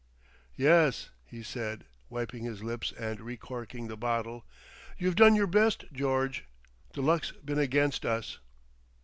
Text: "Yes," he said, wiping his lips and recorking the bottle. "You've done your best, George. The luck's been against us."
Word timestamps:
"Yes," 0.55 1.11
he 1.27 1.43
said, 1.43 1.83
wiping 2.09 2.43
his 2.43 2.63
lips 2.63 2.91
and 2.97 3.19
recorking 3.21 3.87
the 3.87 3.95
bottle. 3.95 4.47
"You've 4.97 5.13
done 5.15 5.35
your 5.35 5.45
best, 5.45 5.83
George. 5.93 6.45
The 6.93 7.01
luck's 7.03 7.31
been 7.33 7.59
against 7.59 8.03
us." 8.03 8.39